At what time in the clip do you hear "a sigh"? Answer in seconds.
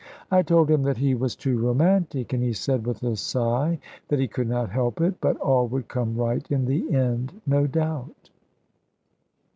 3.03-3.77